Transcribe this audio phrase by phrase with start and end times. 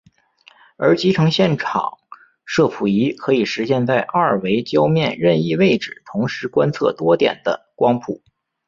[0.77, 1.99] 而集成视场
[2.43, 8.19] 摄谱仪可以实现在二维焦面任意位置同时观测多点的光谱。